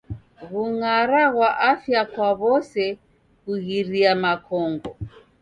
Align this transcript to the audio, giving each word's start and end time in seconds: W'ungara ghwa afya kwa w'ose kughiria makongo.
W'ungara 0.51 1.23
ghwa 1.33 1.49
afya 1.71 2.01
kwa 2.11 2.29
w'ose 2.39 2.83
kughiria 3.41 4.11
makongo. 4.23 4.89